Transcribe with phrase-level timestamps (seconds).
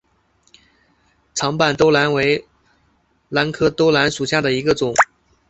[1.35, 2.43] 长瓣兜兰为
[3.29, 4.95] 兰科兜兰属下的一个种。